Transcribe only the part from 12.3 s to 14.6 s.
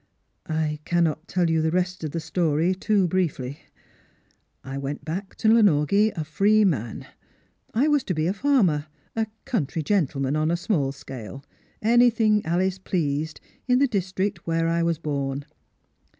Alice pleased, in the district